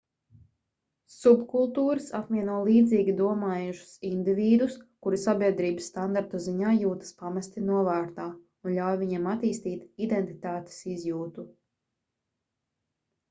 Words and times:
subkultūras 1.15 2.05
apvieno 2.19 2.53
līdzīgi 2.67 3.13
domājošus 3.19 3.91
indivīdus 4.09 4.77
kuri 5.07 5.19
sabiedrības 5.23 5.89
standartu 5.91 6.41
ziņā 6.45 6.71
jūtas 6.77 7.13
pamesti 7.19 7.63
novārtā 7.67 8.25
un 8.29 8.75
ļauj 8.79 8.97
viņiem 9.03 9.27
attīstīt 9.35 10.05
identitātes 10.07 10.81
izjūtu 10.95 11.45